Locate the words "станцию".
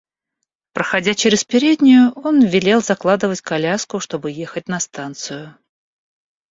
4.79-5.55